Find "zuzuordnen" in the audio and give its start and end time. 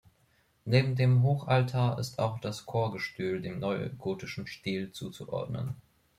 4.91-5.75